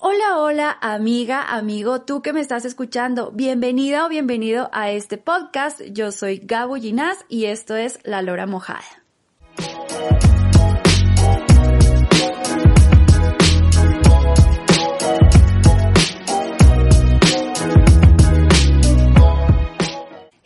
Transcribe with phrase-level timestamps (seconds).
[0.00, 5.80] Hola, hola, amiga, amigo, tú que me estás escuchando, bienvenida o bienvenido a este podcast.
[5.90, 8.84] Yo soy Gabo Ginás y esto es La Lora Mojada.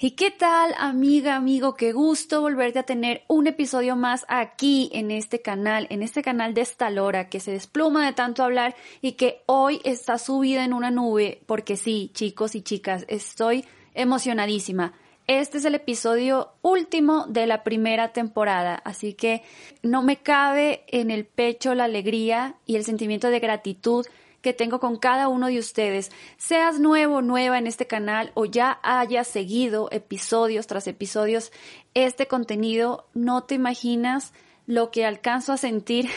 [0.04, 1.76] ¿Y qué tal, amiga, amigo?
[1.76, 6.54] Qué gusto volverte a tener un episodio más aquí en este canal, en este canal
[6.54, 10.72] de esta lora que se despluma de tanto hablar y que hoy está subida en
[10.72, 14.92] una nube, porque sí, chicos y chicas, estoy emocionadísima.
[15.28, 19.44] Este es el episodio último de la primera temporada, así que
[19.84, 24.04] no me cabe en el pecho la alegría y el sentimiento de gratitud
[24.42, 26.10] que tengo con cada uno de ustedes.
[26.36, 31.52] Seas nuevo o nueva en este canal o ya hayas seguido episodios tras episodios
[31.94, 34.32] este contenido, no te imaginas
[34.66, 36.08] lo que alcanzo a sentir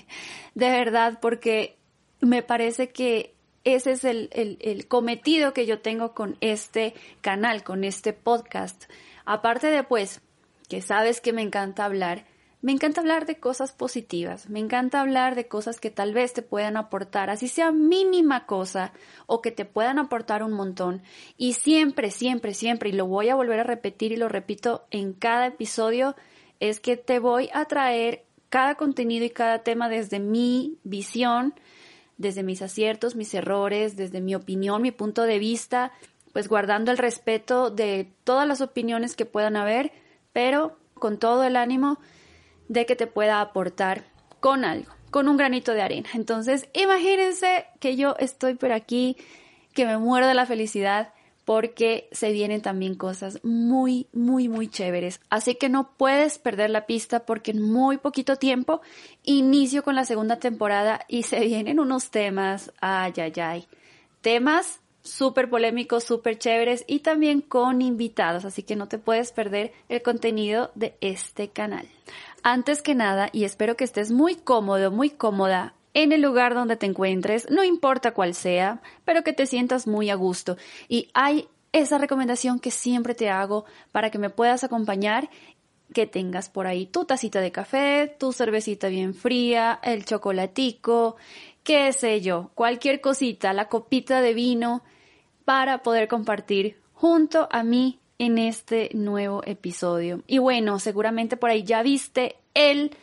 [0.54, 1.76] de verdad porque
[2.20, 7.84] me parece que ese es el, el, cometido que yo tengo con este canal, con
[7.84, 8.84] este podcast.
[9.24, 10.20] Aparte de pues
[10.68, 12.24] que sabes que me encanta hablar,
[12.62, 16.42] me encanta hablar de cosas positivas, me encanta hablar de cosas que tal vez te
[16.42, 18.92] puedan aportar, así sea mínima cosa
[19.26, 21.02] o que te puedan aportar un montón.
[21.36, 25.12] Y siempre, siempre, siempre, y lo voy a volver a repetir y lo repito en
[25.12, 26.14] cada episodio,
[26.60, 31.54] es que te voy a traer cada contenido y cada tema desde mi visión,
[32.16, 35.90] desde mis aciertos, mis errores, desde mi opinión, mi punto de vista,
[36.32, 39.90] pues guardando el respeto de todas las opiniones que puedan haber,
[40.32, 41.98] pero con todo el ánimo
[42.68, 44.04] de que te pueda aportar
[44.40, 46.08] con algo, con un granito de arena.
[46.14, 49.16] Entonces, imagínense que yo estoy por aquí,
[49.74, 51.12] que me muero de la felicidad
[51.44, 55.20] porque se vienen también cosas muy, muy, muy chéveres.
[55.28, 58.80] Así que no puedes perder la pista porque en muy poquito tiempo
[59.24, 63.66] inicio con la segunda temporada y se vienen unos temas, ay, ay, ay,
[64.20, 69.72] temas súper polémicos, súper chéveres y también con invitados, así que no te puedes perder
[69.88, 71.88] el contenido de este canal.
[72.42, 76.76] Antes que nada, y espero que estés muy cómodo, muy cómoda en el lugar donde
[76.76, 80.56] te encuentres, no importa cuál sea, pero que te sientas muy a gusto.
[80.88, 85.30] Y hay esa recomendación que siempre te hago para que me puedas acompañar,
[85.94, 91.16] que tengas por ahí tu tacita de café, tu cervecita bien fría, el chocolatico,
[91.62, 94.82] qué sé yo, cualquier cosita, la copita de vino,
[95.44, 100.22] para poder compartir junto a mí en este nuevo episodio.
[100.28, 102.96] Y bueno, seguramente por ahí ya viste el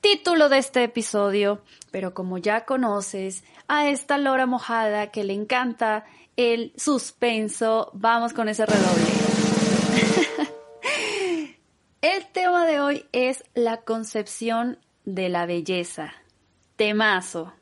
[0.00, 1.60] título de este episodio,
[1.90, 6.06] pero como ya conoces a esta lora mojada que le encanta
[6.38, 9.04] el suspenso, vamos con ese redoble.
[12.00, 16.14] el tema de hoy es la concepción de la belleza.
[16.76, 17.52] Temazo,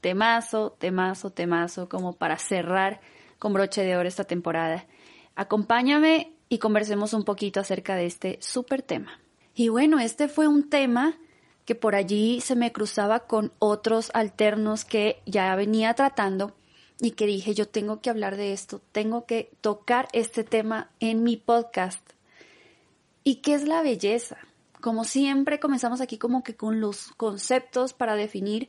[0.00, 3.00] temazo, temazo, temazo, como para cerrar
[3.40, 4.86] con broche de oro esta temporada.
[5.34, 9.18] Acompáñame y conversemos un poquito acerca de este súper tema.
[9.54, 11.18] Y bueno, este fue un tema
[11.64, 16.54] que por allí se me cruzaba con otros alternos que ya venía tratando
[17.00, 21.22] y que dije yo tengo que hablar de esto, tengo que tocar este tema en
[21.22, 22.06] mi podcast.
[23.24, 24.36] ¿Y qué es la belleza?
[24.82, 28.68] Como siempre comenzamos aquí como que con los conceptos para definir,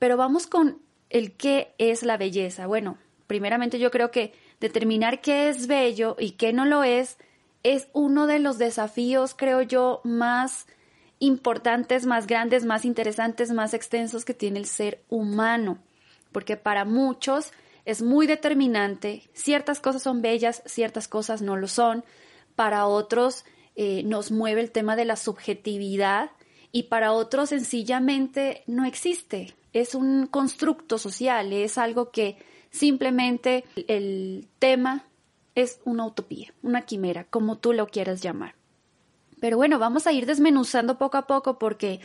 [0.00, 2.66] pero vamos con el qué es la belleza.
[2.66, 4.32] Bueno, primeramente yo creo que
[4.62, 7.18] determinar qué es bello y qué no lo es
[7.62, 10.66] es uno de los desafíos, creo yo, más
[11.18, 15.78] importantes, más grandes, más interesantes, más extensos que tiene el ser humano.
[16.32, 17.52] Porque para muchos
[17.84, 22.04] es muy determinante, ciertas cosas son bellas, ciertas cosas no lo son.
[22.56, 23.44] Para otros
[23.76, 26.30] eh, nos mueve el tema de la subjetividad
[26.72, 29.54] y para otros sencillamente no existe.
[29.72, 32.38] Es un constructo social, es algo que
[32.72, 35.04] Simplemente el tema
[35.54, 38.56] es una utopía, una quimera, como tú lo quieras llamar.
[39.40, 42.00] Pero bueno, vamos a ir desmenuzando poco a poco porque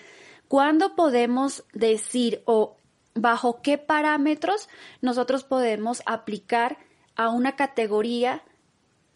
[0.47, 2.75] ¿cuándo podemos decir o
[3.15, 4.69] bajo qué parámetros
[5.01, 6.77] nosotros podemos aplicar
[7.15, 8.43] a una categoría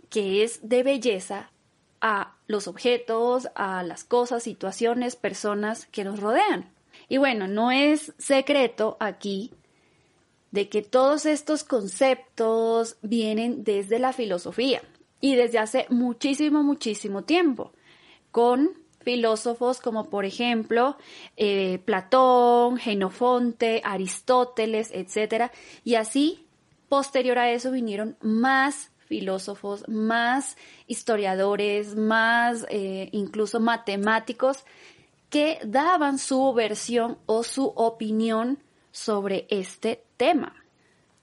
[0.09, 1.51] que es de belleza
[2.01, 6.69] a los objetos, a las cosas, situaciones, personas que nos rodean.
[7.07, 9.51] Y bueno, no es secreto aquí
[10.51, 14.81] de que todos estos conceptos vienen desde la filosofía
[15.19, 17.71] y desde hace muchísimo, muchísimo tiempo,
[18.31, 20.97] con filósofos como por ejemplo
[21.37, 25.51] eh, Platón, Genofonte, Aristóteles, etc.
[25.83, 26.45] Y así,
[26.89, 30.57] posterior a eso, vinieron más filósofos, más
[30.87, 34.63] historiadores, más eh, incluso matemáticos
[35.29, 38.59] que daban su versión o su opinión
[38.91, 40.55] sobre este tema.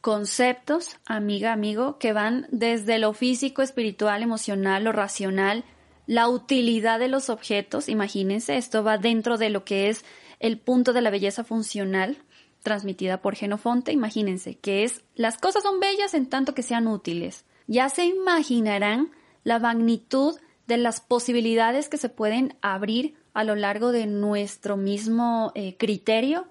[0.00, 5.64] conceptos, amiga, amigo, que van desde lo físico, espiritual, emocional, lo racional,
[6.06, 7.88] la utilidad de los objetos.
[7.88, 10.04] Imagínense, esto va dentro de lo que es
[10.38, 12.16] el punto de la belleza funcional
[12.62, 13.92] transmitida por Genofonte.
[13.92, 17.44] Imagínense que es las cosas son bellas en tanto que sean útiles.
[17.66, 19.10] Ya se imaginarán
[19.44, 25.52] la magnitud de las posibilidades que se pueden abrir a lo largo de nuestro mismo
[25.54, 26.46] eh, criterio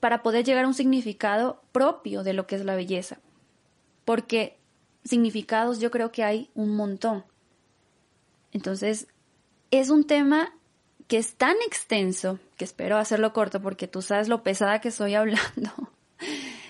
[0.00, 3.18] para poder llegar a un significado propio de lo que es la belleza.
[4.04, 4.58] Porque
[5.04, 7.24] significados yo creo que hay un montón.
[8.52, 9.08] Entonces,
[9.70, 10.52] es un tema
[11.08, 15.14] que es tan extenso, que espero hacerlo corto porque tú sabes lo pesada que estoy
[15.16, 15.70] hablando.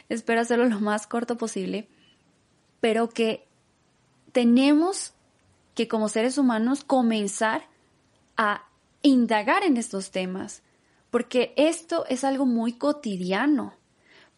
[0.09, 1.89] espero hacerlo lo más corto posible,
[2.81, 3.47] pero que
[4.33, 5.15] tenemos
[5.75, 7.67] que como seres humanos comenzar
[8.37, 8.67] a
[9.03, 10.63] indagar en estos temas,
[11.17, 13.73] porque esto es algo muy cotidiano,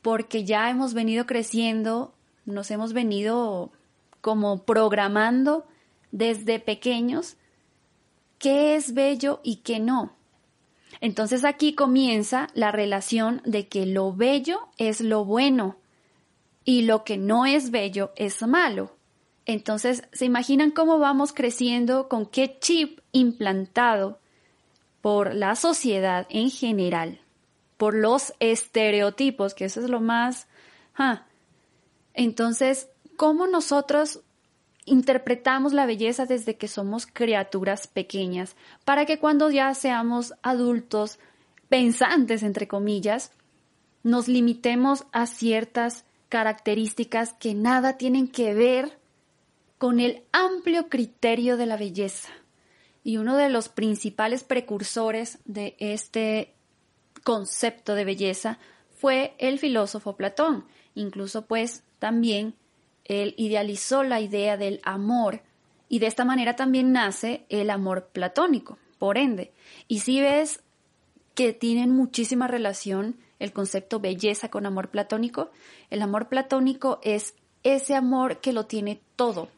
[0.00, 2.14] porque ya hemos venido creciendo,
[2.44, 3.72] nos hemos venido
[4.20, 5.66] como programando
[6.12, 7.36] desde pequeños
[8.38, 10.12] qué es bello y qué no.
[11.00, 15.78] Entonces aquí comienza la relación de que lo bello es lo bueno
[16.64, 18.94] y lo que no es bello es malo.
[19.46, 24.20] Entonces, ¿se imaginan cómo vamos creciendo con qué chip implantado
[25.00, 27.20] por la sociedad en general,
[27.76, 30.46] por los estereotipos, que eso es lo más...
[32.14, 34.22] Entonces, ¿cómo nosotros
[34.88, 41.18] interpretamos la belleza desde que somos criaturas pequeñas, para que cuando ya seamos adultos,
[41.68, 43.32] pensantes, entre comillas,
[44.02, 48.98] nos limitemos a ciertas características que nada tienen que ver
[49.76, 52.30] con el amplio criterio de la belleza.
[53.04, 56.54] Y uno de los principales precursores de este
[57.24, 58.58] concepto de belleza
[58.90, 60.64] fue el filósofo Platón.
[60.94, 62.54] Incluso pues también
[63.04, 65.42] él idealizó la idea del amor
[65.88, 69.52] y de esta manera también nace el amor platónico, por ende.
[69.88, 70.60] Y si ves
[71.34, 75.50] que tienen muchísima relación el concepto belleza con amor platónico,
[75.90, 79.48] el amor platónico es ese amor que lo tiene todo,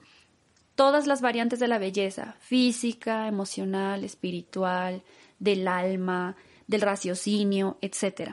[0.81, 5.03] todas las variantes de la belleza, física, emocional, espiritual,
[5.39, 6.37] del alma,
[6.69, 8.31] del raciocinio, etc.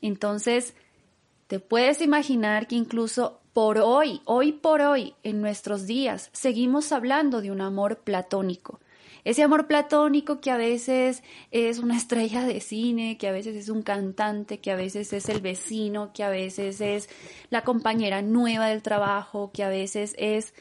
[0.00, 0.72] Entonces,
[1.46, 7.42] te puedes imaginar que incluso por hoy, hoy por hoy, en nuestros días, seguimos hablando
[7.42, 8.80] de un amor platónico.
[9.24, 13.68] Ese amor platónico que a veces es una estrella de cine, que a veces es
[13.68, 17.08] un cantante, que a veces es el vecino, que a veces es
[17.50, 20.54] la compañera nueva del trabajo, que a veces es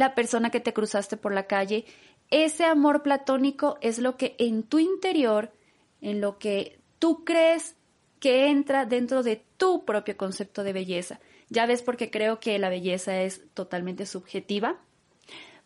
[0.00, 1.84] la persona que te cruzaste por la calle.
[2.30, 5.52] Ese amor platónico es lo que en tu interior,
[6.00, 7.76] en lo que tú crees
[8.18, 11.20] que entra dentro de tu propio concepto de belleza.
[11.50, 14.80] Ya ves porque creo que la belleza es totalmente subjetiva,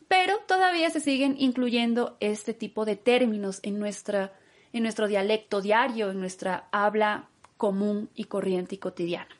[0.09, 4.33] pero todavía se siguen incluyendo este tipo de términos en, nuestra,
[4.73, 9.37] en nuestro dialecto diario, en nuestra habla común y corriente y cotidiana.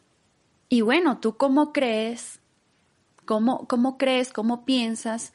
[0.69, 2.41] Y bueno, ¿tú cómo crees,
[3.25, 5.33] cómo, crees, cómo piensas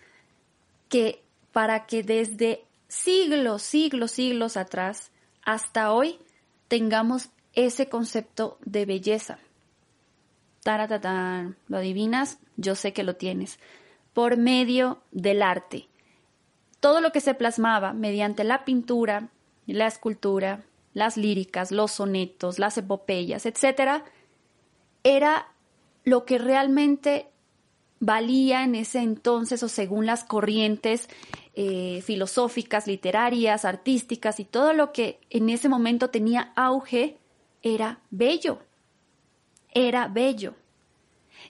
[0.88, 5.12] que para que desde siglos, siglos, siglos atrás
[5.44, 6.20] hasta hoy
[6.68, 9.40] tengamos ese concepto de belleza?
[10.64, 12.40] Taratatán, ¿lo adivinas?
[12.58, 13.60] Yo sé que lo tienes.
[14.14, 15.88] Por medio del arte.
[16.80, 19.30] Todo lo que se plasmaba mediante la pintura,
[19.66, 24.04] la escultura, las líricas, los sonetos, las epopeyas, etc.,
[25.04, 25.48] era
[26.04, 27.30] lo que realmente
[28.00, 31.10] valía en ese entonces o según las corrientes
[31.56, 37.18] eh, filosóficas, literarias, artísticas y todo lo que en ese momento tenía auge
[37.62, 38.60] era bello
[39.72, 40.56] era bello.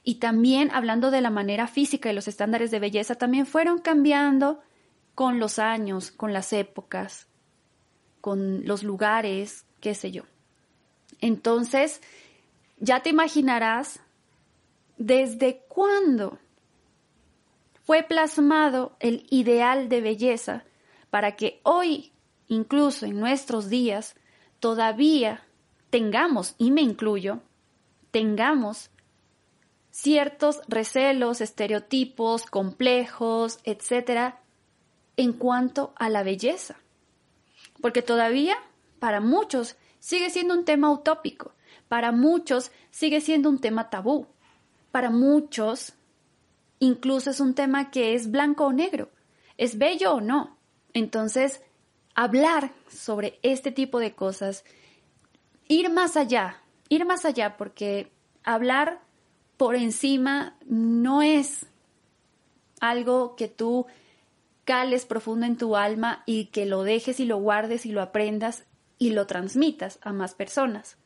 [0.03, 4.61] Y también hablando de la manera física y los estándares de belleza, también fueron cambiando
[5.15, 7.27] con los años, con las épocas,
[8.21, 10.23] con los lugares, qué sé yo.
[11.19, 12.01] Entonces,
[12.77, 13.99] ya te imaginarás
[14.99, 16.37] desde cuándo
[17.83, 20.65] fue plasmado el ideal de belleza
[21.09, 22.11] para que hoy,
[22.47, 24.15] incluso en nuestros días,
[24.59, 25.43] todavía
[25.89, 27.41] tengamos, y me incluyo,
[28.11, 28.91] tengamos
[29.89, 34.41] ciertos recelos, estereotipos, complejos, etcétera,
[35.17, 36.75] en cuanto a la belleza.
[37.81, 38.57] Porque todavía,
[38.99, 41.53] para muchos, sigue siendo un tema utópico.
[41.87, 44.27] Para muchos, sigue siendo un tema tabú.
[44.91, 45.93] Para muchos,
[46.79, 49.09] incluso es un tema que es blanco o negro.
[49.57, 50.57] ¿Es bello o no?
[50.93, 51.61] Entonces,
[52.15, 54.63] hablar sobre este tipo de cosas,
[55.67, 58.11] ir más allá ir más allá, porque
[58.43, 58.99] hablar
[59.57, 61.67] por encima no es
[62.81, 63.85] algo que tú
[64.65, 68.65] cales profundo en tu alma y que lo dejes y lo guardes y lo aprendas
[68.97, 70.97] y lo transmitas a más personas.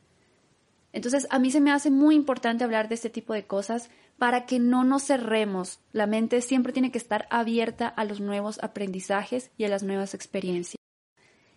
[0.94, 4.46] Entonces, a mí se me hace muy importante hablar de este tipo de cosas para
[4.46, 5.80] que no nos cerremos.
[5.92, 10.14] La mente siempre tiene que estar abierta a los nuevos aprendizajes y a las nuevas
[10.14, 10.76] experiencias.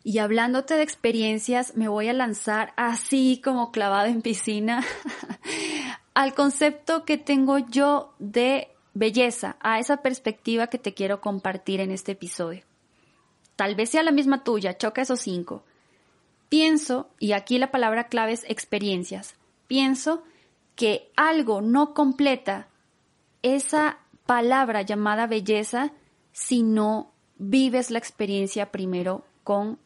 [0.03, 4.83] Y hablándote de experiencias, me voy a lanzar así como clavado en piscina
[6.15, 11.91] al concepto que tengo yo de belleza, a esa perspectiva que te quiero compartir en
[11.91, 12.63] este episodio.
[13.55, 15.63] Tal vez sea la misma tuya, choca esos cinco.
[16.49, 19.35] Pienso, y aquí la palabra clave es experiencias,
[19.67, 20.23] pienso
[20.75, 22.67] que algo no completa
[23.41, 25.91] esa palabra llamada belleza
[26.31, 29.79] si no vives la experiencia primero con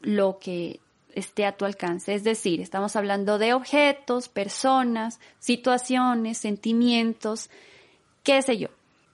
[0.00, 0.80] lo que
[1.14, 2.14] esté a tu alcance.
[2.14, 7.50] Es decir, estamos hablando de objetos, personas, situaciones, sentimientos,
[8.22, 8.68] qué sé yo.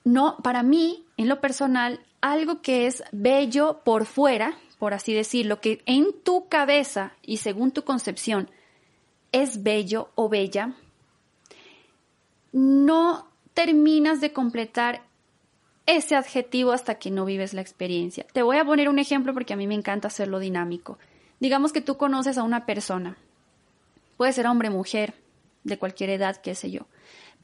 [0.05, 5.61] No, para mí, en lo personal, algo que es bello por fuera, por así decirlo,
[5.61, 8.51] que en tu cabeza y según tu concepción
[9.31, 10.75] es bello o bella,
[12.51, 15.05] no terminas de completar
[15.87, 18.27] ese adjetivo hasta que no vives la experiencia.
[18.33, 20.99] Te voy a poner un ejemplo porque a mí me encanta hacerlo dinámico.
[21.39, 23.17] Digamos que tú conoces a una persona,
[24.17, 25.15] puede ser hombre, mujer,
[25.63, 26.89] de cualquier edad, qué sé yo,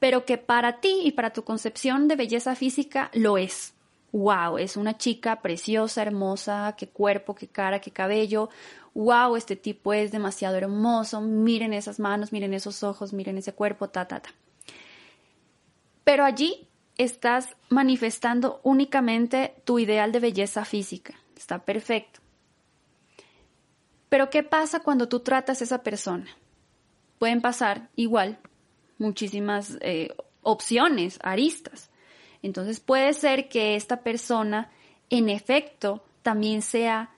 [0.00, 3.74] pero que para ti y para tu concepción de belleza física lo es.
[4.12, 8.48] Wow, es una chica preciosa, hermosa, qué cuerpo, qué cara, qué cabello.
[8.94, 11.20] Wow, este tipo es demasiado hermoso.
[11.20, 14.06] Miren esas manos, miren esos ojos, miren ese cuerpo, ta.
[16.04, 21.14] Pero allí estás manifestando únicamente tu ideal de belleza física.
[21.36, 22.20] Está perfecto.
[24.08, 26.26] Pero ¿qué pasa cuando tú tratas a esa persona?
[27.18, 28.38] Pueden pasar igual
[28.98, 31.90] muchísimas eh, opciones, aristas.
[32.42, 34.70] Entonces puede ser que esta persona
[35.10, 37.10] en efecto también sea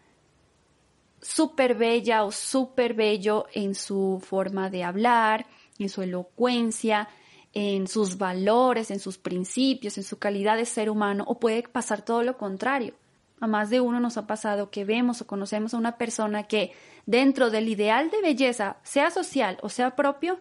[1.20, 5.46] súper bella o súper bello en su forma de hablar,
[5.78, 7.08] en su elocuencia,
[7.52, 12.02] en sus valores, en sus principios, en su calidad de ser humano, o puede pasar
[12.02, 12.94] todo lo contrario.
[13.40, 16.72] A más de uno nos ha pasado que vemos o conocemos a una persona que
[17.06, 20.38] dentro del ideal de belleza, sea social o sea propio,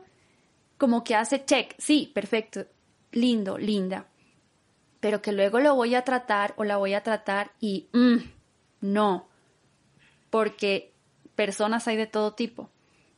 [0.77, 2.65] como que hace check, sí, perfecto,
[3.11, 4.07] lindo, linda,
[4.99, 8.17] pero que luego lo voy a tratar o la voy a tratar y mm,
[8.81, 9.27] no,
[10.29, 10.93] porque
[11.35, 12.69] personas hay de todo tipo.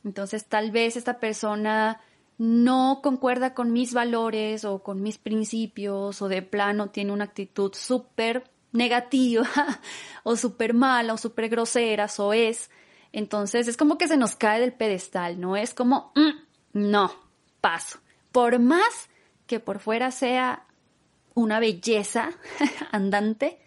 [0.04, 2.00] Entonces tal vez esta persona
[2.38, 7.72] no concuerda con mis valores o con mis principios o de plano tiene una actitud
[7.74, 9.48] súper negativa
[10.24, 12.70] o súper mala o súper grosera o es.
[13.12, 15.56] Entonces es como que se nos cae del pedestal, ¿no?
[15.56, 17.12] Es como, mm, no,
[17.60, 17.98] paso.
[18.32, 19.10] Por más
[19.46, 20.66] que por fuera sea
[21.34, 22.30] una belleza
[22.90, 23.58] andante,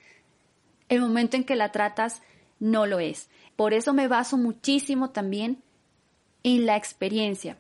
[0.89, 2.21] el momento en que la tratas
[2.59, 3.29] no lo es.
[3.55, 5.63] Por eso me baso muchísimo también
[6.43, 7.57] en la experiencia.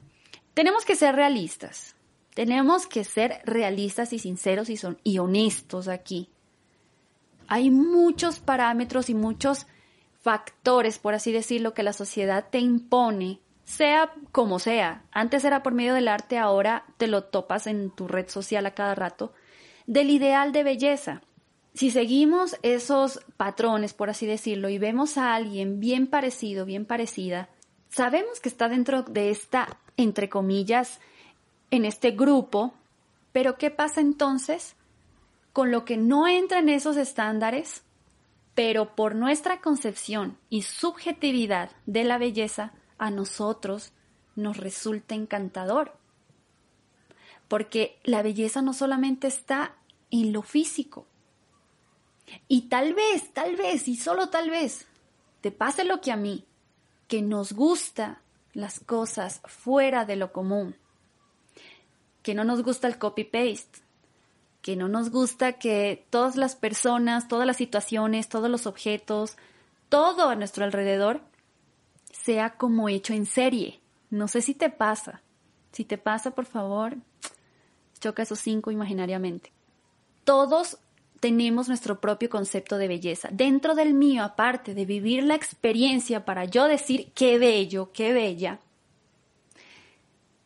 [0.53, 1.95] Tenemos que ser realistas.
[2.33, 6.29] Tenemos que ser realistas y sinceros y, son, y honestos aquí.
[7.47, 9.67] Hay muchos parámetros y muchos
[10.19, 15.03] factores, por así decirlo, que la sociedad te impone, sea como sea.
[15.11, 18.73] Antes era por medio del arte, ahora te lo topas en tu red social a
[18.73, 19.33] cada rato,
[19.87, 21.21] del ideal de belleza.
[21.73, 27.49] Si seguimos esos patrones, por así decirlo, y vemos a alguien bien parecido, bien parecida,
[27.89, 30.99] sabemos que está dentro de esta entre comillas,
[31.71, 32.73] en este grupo,
[33.31, 34.75] pero ¿qué pasa entonces
[35.53, 37.83] con lo que no entra en esos estándares,
[38.53, 43.91] pero por nuestra concepción y subjetividad de la belleza, a nosotros
[44.35, 45.93] nos resulta encantador?
[47.47, 49.75] Porque la belleza no solamente está
[50.11, 51.05] en lo físico.
[52.47, 54.87] Y tal vez, tal vez, y solo tal vez,
[55.41, 56.45] te pase lo que a mí,
[57.07, 58.21] que nos gusta
[58.53, 60.75] las cosas fuera de lo común,
[62.23, 63.81] que no nos gusta el copy-paste,
[64.61, 69.37] que no nos gusta que todas las personas, todas las situaciones, todos los objetos,
[69.89, 71.21] todo a nuestro alrededor
[72.11, 73.79] sea como hecho en serie.
[74.09, 75.21] No sé si te pasa.
[75.71, 76.97] Si te pasa, por favor,
[78.05, 79.51] choca esos cinco imaginariamente.
[80.25, 80.77] Todos
[81.19, 83.29] tenemos nuestro propio concepto de belleza.
[83.31, 88.59] Dentro del mío, aparte de vivir la experiencia para yo decir qué bello, qué bella,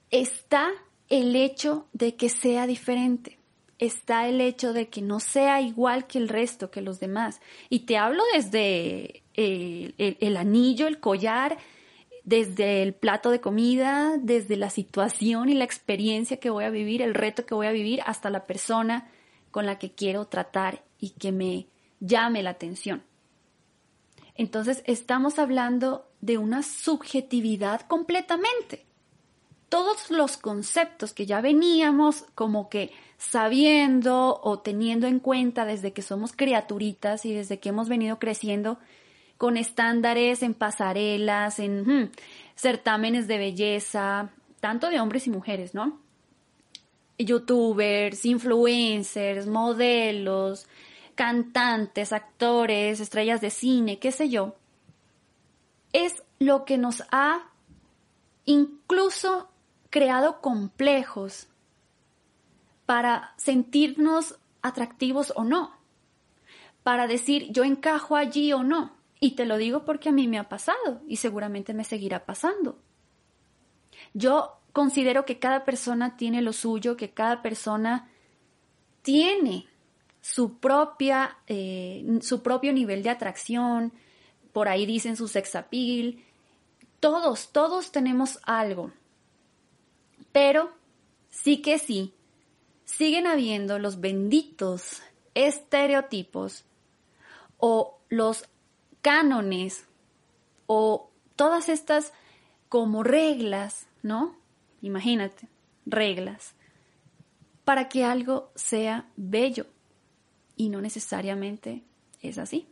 [0.09, 0.69] está
[1.09, 3.37] el hecho de que sea diferente.
[3.77, 7.41] Está el hecho de que no sea igual que el resto, que los demás.
[7.69, 11.57] Y te hablo desde el, el anillo, el collar,
[12.29, 17.01] desde el plato de comida, desde la situación y la experiencia que voy a vivir,
[17.01, 19.09] el reto que voy a vivir, hasta la persona
[19.49, 21.65] con la que quiero tratar y que me
[21.99, 23.01] llame la atención.
[24.35, 28.85] Entonces estamos hablando de una subjetividad completamente.
[29.67, 36.03] Todos los conceptos que ya veníamos como que sabiendo o teniendo en cuenta desde que
[36.03, 38.77] somos criaturitas y desde que hemos venido creciendo
[39.39, 42.11] con estándares en pasarelas, en hmm,
[42.55, 45.97] certámenes de belleza, tanto de hombres y mujeres, ¿no?
[47.17, 50.67] Youtubers, influencers, modelos,
[51.15, 54.57] cantantes, actores, estrellas de cine, qué sé yo,
[55.93, 57.49] es lo que nos ha
[58.43, 59.49] incluso
[59.89, 61.47] creado complejos
[62.85, 65.71] para sentirnos atractivos o no,
[66.83, 68.98] para decir yo encajo allí o no.
[69.19, 72.79] Y te lo digo porque a mí me ha pasado y seguramente me seguirá pasando.
[74.13, 78.09] Yo considero que cada persona tiene lo suyo, que cada persona
[79.01, 79.67] tiene
[80.21, 83.93] su propia, eh, su propio nivel de atracción,
[84.53, 86.23] por ahí dicen su sex appeal.
[86.99, 88.91] Todos, todos tenemos algo.
[90.31, 90.71] Pero
[91.29, 92.13] sí que sí,
[92.85, 95.01] siguen habiendo los benditos
[95.33, 96.65] estereotipos
[97.57, 98.45] o los
[99.01, 99.85] cánones
[100.67, 102.13] o todas estas
[102.69, 104.35] como reglas, ¿no?
[104.81, 105.47] Imagínate,
[105.85, 106.55] reglas,
[107.65, 109.65] para que algo sea bello
[110.55, 111.83] y no necesariamente
[112.21, 112.67] es así.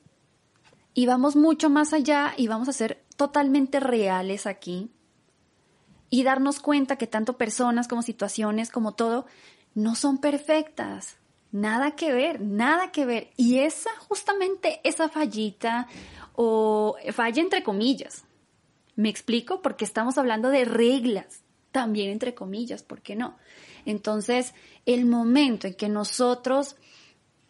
[0.94, 4.92] Y vamos mucho más allá y vamos a ser totalmente reales aquí
[6.10, 9.26] y darnos cuenta que tanto personas como situaciones como todo
[9.76, 11.18] no son perfectas.
[11.60, 13.32] Nada que ver, nada que ver.
[13.36, 15.88] Y esa, justamente esa fallita
[16.34, 18.26] o falla entre comillas.
[18.96, 19.62] ¿Me explico?
[19.64, 23.38] Porque estamos hablando de reglas, también entre comillas, ¿por qué no?
[23.86, 24.54] Entonces,
[24.86, 26.76] el momento en que nosotros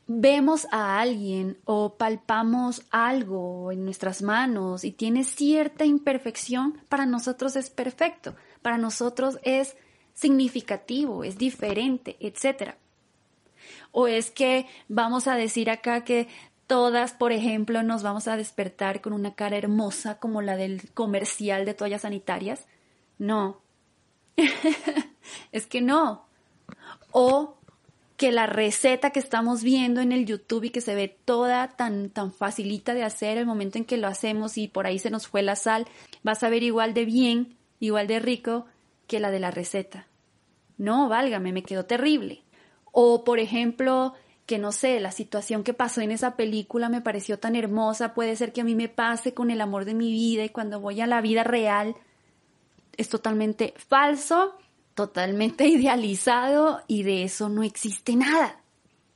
[0.08, 7.58] vemos a alguien o palpamos algo en nuestras manos y tiene cierta imperfección, para nosotros
[7.58, 9.76] es perfecto, para nosotros es
[10.14, 12.76] significativo, es diferente, etc.
[13.92, 16.28] O es que vamos a decir acá que
[16.68, 21.66] todas, por ejemplo, nos vamos a despertar con una cara hermosa como la del comercial
[21.66, 22.66] de toallas sanitarias.
[23.18, 23.62] No.
[25.52, 26.26] es que no.
[27.12, 27.58] O
[28.18, 32.10] que la receta que estamos viendo en el YouTube y que se ve toda tan,
[32.10, 35.28] tan facilita de hacer el momento en que lo hacemos y por ahí se nos
[35.28, 35.86] fue la sal,
[36.24, 38.66] vas a ver igual de bien, igual de rico
[39.06, 40.08] que la de la receta.
[40.78, 42.42] No, válgame, me quedó terrible.
[43.00, 44.16] O, por ejemplo,
[44.48, 48.36] que no sé, la situación que pasó en esa película me pareció tan hermosa, puede
[48.36, 51.00] ser que a mí me pase con el amor de mi vida y cuando voy
[51.00, 51.96] a la vida real
[52.98, 54.58] es totalmente falso,
[54.96, 58.64] totalmente idealizado y de eso no existe nada.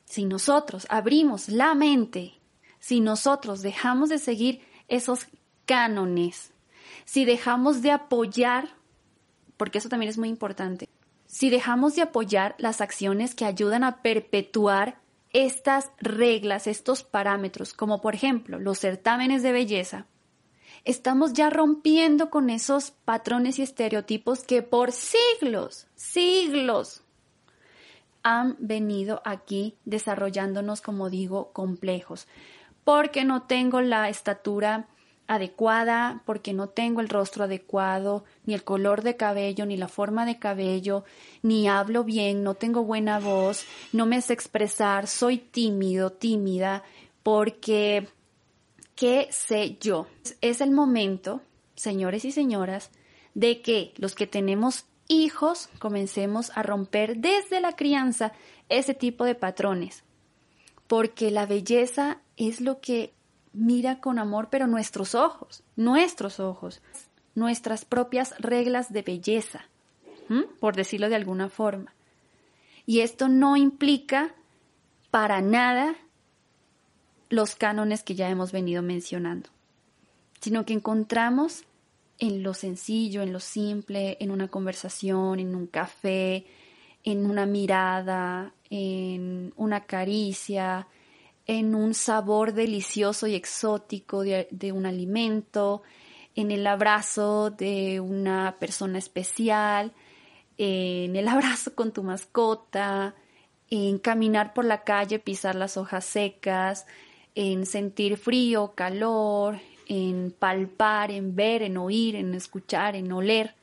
[0.06, 2.36] Si nosotros abrimos la mente,
[2.78, 5.26] si nosotros dejamos de seguir esos
[5.65, 6.54] cánones,
[7.06, 8.76] si dejamos de apoyar,
[9.58, 10.88] porque eso también es muy importante,
[11.32, 15.00] si dejamos de apoyar las acciones que ayudan a perpetuar
[15.32, 20.08] estas reglas, estos parámetros, como por ejemplo los certámenes de belleza,
[20.84, 27.02] estamos ya rompiendo con esos patrones y estereotipos que por siglos, siglos
[28.24, 32.28] han venido aquí desarrollándonos, como digo, complejos,
[32.84, 34.89] porque no tengo la estatura
[35.32, 40.26] adecuada, porque no tengo el rostro adecuado, ni el color de cabello, ni la forma
[40.26, 41.06] de cabello,
[41.41, 46.84] ni hablo bien, no tengo buena voz, no me sé expresar, soy tímido, tímida,
[47.24, 48.10] porque,
[48.94, 50.06] ¿qué sé yo?
[50.41, 51.39] Es el momento,
[51.76, 52.91] señores y señoras,
[53.34, 58.34] de que los que tenemos hijos comencemos a romper desde la crianza
[58.67, 60.04] ese tipo de patrones,
[60.88, 63.13] porque la belleza es lo que
[63.54, 66.82] mira con amor, pero nuestros ojos, nuestros ojos,
[67.36, 69.66] nuestras propias reglas de belleza,
[70.60, 71.94] por decirlo de alguna forma.
[72.86, 74.34] Y esto no implica
[75.10, 75.96] para nada
[77.30, 79.50] los cánones que ya hemos venido mencionando,
[80.40, 81.64] sino que encontramos
[82.20, 86.46] en lo sencillo, en lo simple, en una conversación, en un café,
[87.04, 90.88] en una mirada, en una caricia,
[91.47, 95.82] en un sabor delicioso y exótico de, un alimento,
[96.36, 99.93] en el abrazo de una persona especial,
[100.58, 103.15] en el abrazo con tu mascota,
[103.69, 106.86] en caminar por la calle, pisar las hojas secas,
[107.36, 113.56] en sentir frío, calor, en palpar, en ver, en oír, en escuchar, en oler.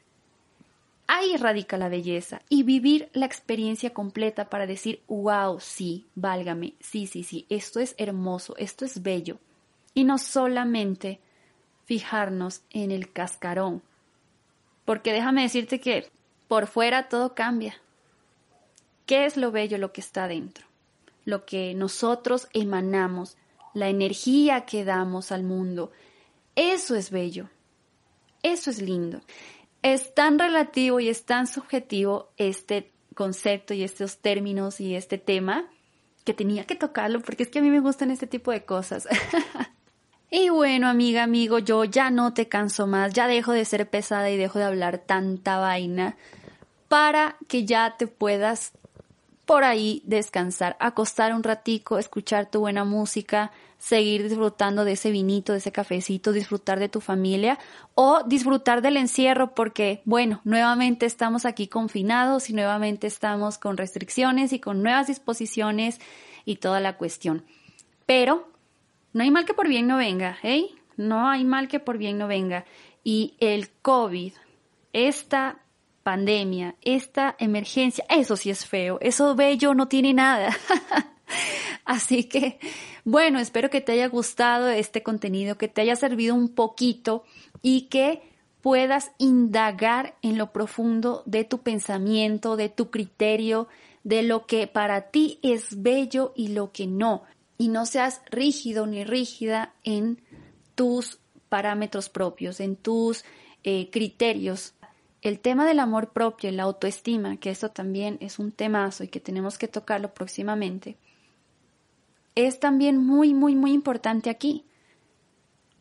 [1.11, 7.07] Ahí radica la belleza y vivir la experiencia completa para decir, wow, sí, válgame, sí,
[7.07, 9.39] sí, sí, esto es hermoso, esto es bello.
[9.95, 11.19] Y no solamente
[11.87, 13.83] fijarnos en el cascarón,
[14.85, 16.11] porque déjame decirte que
[16.47, 17.81] por fuera todo cambia.
[19.07, 20.67] ¿Qué es lo bello lo que está dentro?
[21.25, 23.39] Lo que nosotros emanamos,
[23.73, 25.91] la energía que damos al mundo.
[26.55, 27.49] Eso es bello.
[28.43, 29.23] Eso es lindo.
[29.83, 35.69] Es tan relativo y es tan subjetivo este concepto y estos términos y este tema
[36.25, 39.09] que tenía que tocarlo porque es que a mí me gustan este tipo de cosas.
[40.31, 44.31] y bueno, amiga, amigo, yo ya no te canso más, ya dejo de ser pesada
[44.31, 46.17] y dejo de hablar tanta vaina
[46.89, 48.73] para que ya te puedas
[49.47, 55.53] por ahí descansar, acostar un ratico, escuchar tu buena música, seguir disfrutando de ese vinito,
[55.53, 57.59] de ese cafecito, disfrutar de tu familia
[57.95, 64.53] o disfrutar del encierro porque, bueno, nuevamente estamos aquí confinados y nuevamente estamos con restricciones
[64.53, 66.01] y con nuevas disposiciones
[66.45, 67.45] y toda la cuestión.
[68.05, 68.49] Pero
[69.13, 70.67] no hay mal que por bien no venga, ¿eh?
[70.97, 72.65] No hay mal que por bien no venga.
[73.05, 74.33] Y el COVID,
[74.93, 75.61] esta
[76.03, 80.57] pandemia, esta emergencia, eso sí es feo, eso bello no tiene nada.
[81.85, 82.59] Así que,
[83.11, 87.25] bueno, espero que te haya gustado este contenido, que te haya servido un poquito
[87.63, 88.21] y que
[88.61, 93.67] puedas indagar en lo profundo de tu pensamiento, de tu criterio,
[94.05, 97.23] de lo que para ti es bello y lo que no.
[97.57, 100.21] Y no seas rígido ni rígida en
[100.75, 101.19] tus
[101.49, 103.25] parámetros propios, en tus
[103.65, 104.75] eh, criterios
[105.23, 109.09] el tema del amor propio y la autoestima, que esto también es un temazo y
[109.09, 110.97] que tenemos que tocarlo próximamente,
[112.47, 114.65] es también muy, muy, muy importante aquí.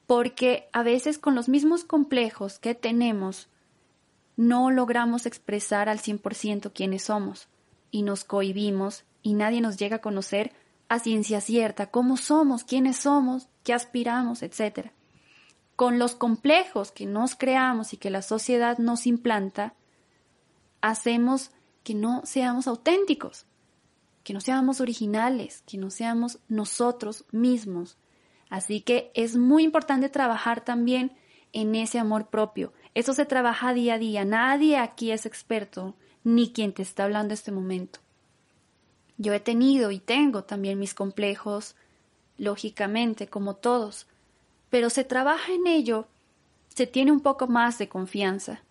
[0.05, 3.49] Porque a veces con los mismos complejos que tenemos,
[4.35, 7.49] no logramos expresar al 100% quiénes somos
[7.91, 10.53] y nos cohibimos y nadie nos llega a conocer
[10.89, 14.91] a ciencia cierta cómo somos, quiénes somos, qué aspiramos, etc
[15.77, 19.75] con los complejos que nos creamos y que la sociedad nos implanta,
[20.81, 21.51] hacemos
[21.83, 23.45] que no seamos auténticos,
[24.27, 27.95] que no seamos originales, que no seamos nosotros mismos.
[28.49, 31.13] Así que es muy importante trabajar también
[31.53, 32.73] en ese amor propio.
[32.93, 34.25] Eso se trabaja día a día.
[34.25, 38.01] Nadie aquí es experto, ni quien te está hablando este momento.
[39.17, 41.77] Yo he tenido y tengo también mis complejos,
[42.37, 44.07] lógicamente, como todos,
[44.69, 46.05] pero se trabaja en ello,
[46.67, 48.61] se tiene un poco más de confianza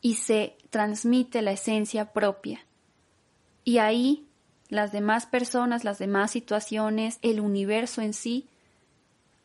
[0.00, 2.64] y se transmite la esencia propia.
[3.64, 4.29] Y ahí
[4.70, 8.48] las demás personas, las demás situaciones, el universo en sí,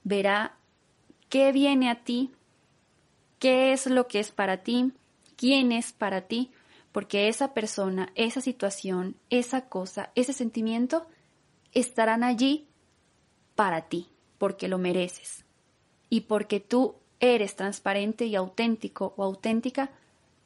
[0.03, 0.55] verá
[1.29, 2.31] qué viene a ti,
[3.39, 4.93] qué es lo que es para ti,
[5.35, 6.51] quién es para ti,
[6.91, 11.07] porque esa persona, esa situación, esa cosa, ese sentimiento
[11.73, 12.67] estarán allí
[13.55, 14.07] para ti,
[14.37, 15.43] porque lo mereces.
[16.09, 19.89] Y porque tú eres transparente y auténtico o auténtica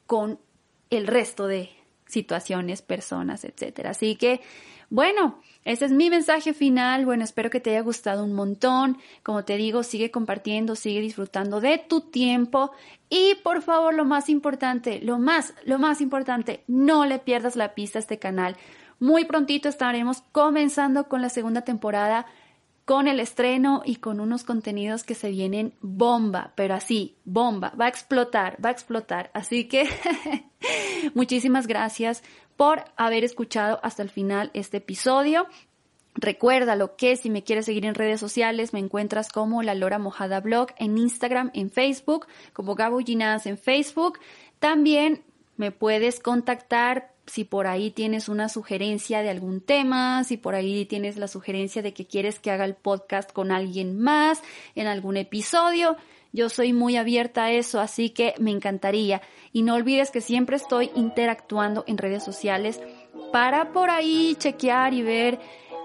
[0.06, 0.40] con
[0.88, 1.70] el resto de
[2.10, 3.90] situaciones, personas, etcétera.
[3.90, 4.40] Así que,
[4.90, 7.06] bueno, ese es mi mensaje final.
[7.06, 8.98] Bueno, espero que te haya gustado un montón.
[9.22, 12.72] Como te digo, sigue compartiendo, sigue disfrutando de tu tiempo
[13.08, 17.74] y por favor, lo más importante, lo más, lo más importante, no le pierdas la
[17.74, 18.56] pista a este canal.
[18.98, 22.26] Muy prontito estaremos comenzando con la segunda temporada
[22.84, 27.86] con el estreno y con unos contenidos que se vienen bomba, pero así, bomba, va
[27.86, 29.30] a explotar, va a explotar.
[29.34, 29.88] Así que
[31.14, 32.22] muchísimas gracias
[32.56, 35.46] por haber escuchado hasta el final este episodio.
[36.14, 39.98] Recuerda lo que si me quieres seguir en redes sociales me encuentras como La Lora
[39.98, 44.18] Mojada Blog en Instagram, en Facebook, como Gabo Ginás en Facebook.
[44.58, 45.22] También
[45.56, 50.84] me puedes contactar si por ahí tienes una sugerencia de algún tema, si por ahí
[50.84, 54.42] tienes la sugerencia de que quieres que haga el podcast con alguien más
[54.74, 55.96] en algún episodio.
[56.32, 59.22] Yo soy muy abierta a eso, así que me encantaría.
[59.52, 62.80] Y no olvides que siempre estoy interactuando en redes sociales
[63.32, 65.38] para por ahí chequear y ver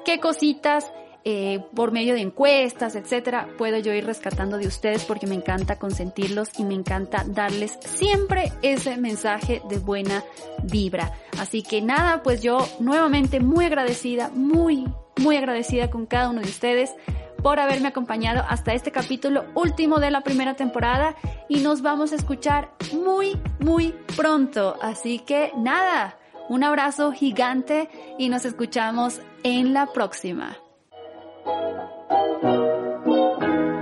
[0.03, 0.91] qué cositas
[1.27, 5.79] eh, por medio de encuestas, etcétera, puedo yo ir rescatando de ustedes porque me encanta
[5.79, 10.23] consentirlos y me encanta darles siempre ese mensaje de buena
[10.63, 11.13] vibra.
[11.39, 14.85] Así que nada, pues yo nuevamente muy agradecida, muy,
[15.17, 16.93] muy agradecida con cada uno de ustedes
[17.41, 21.15] por haberme acompañado hasta este capítulo último de la primera temporada
[21.49, 24.77] y nos vamos a escuchar muy, muy pronto.
[24.79, 30.57] Así que nada, un abrazo gigante y nos escuchamos en la próxima.
[31.45, 31.79] Thank
[33.43, 33.74] you.